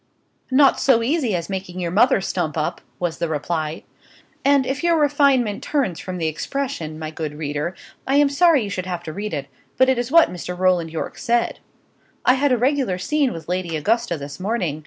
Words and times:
"Not 0.49 0.79
so 0.79 1.03
easy 1.03 1.35
as 1.35 1.47
making 1.47 1.79
your 1.79 1.91
mother 1.91 2.21
stump 2.21 2.57
up," 2.57 2.81
was 2.97 3.19
the 3.19 3.29
reply. 3.29 3.83
And 4.43 4.65
if 4.65 4.83
your 4.83 4.97
refinement 4.99 5.61
turns 5.61 5.99
from 5.99 6.17
the 6.17 6.25
expression, 6.25 6.97
my 6.97 7.11
good 7.11 7.35
reader, 7.35 7.75
I 8.07 8.15
am 8.15 8.27
sorry 8.29 8.63
you 8.63 8.69
should 8.71 8.87
have 8.87 9.03
to 9.03 9.13
read 9.13 9.31
it; 9.31 9.45
but 9.77 9.89
it 9.89 9.99
is 9.99 10.11
what 10.11 10.33
Mr. 10.33 10.57
Roland 10.57 10.89
Yorke 10.89 11.19
said. 11.19 11.59
"I 12.25 12.33
had 12.33 12.51
a 12.51 12.57
regular 12.57 12.97
scene 12.97 13.31
with 13.31 13.47
Lady 13.47 13.77
Augusta 13.77 14.17
this 14.17 14.39
morning. 14.39 14.79